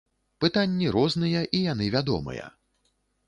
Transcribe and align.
Пытанні 0.43 0.87
розныя 0.95 1.43
і 1.59 1.63
яны 1.73 1.91
вядомыя. 1.97 2.45